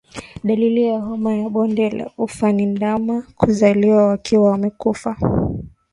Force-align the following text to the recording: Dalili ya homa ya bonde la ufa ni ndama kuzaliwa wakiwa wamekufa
Dalili 0.43 0.83
ya 0.83 0.99
homa 0.99 1.33
ya 1.35 1.49
bonde 1.49 1.89
la 1.89 2.09
ufa 2.17 2.51
ni 2.51 2.65
ndama 2.65 3.21
kuzaliwa 3.37 4.07
wakiwa 4.07 4.49
wamekufa 4.51 5.17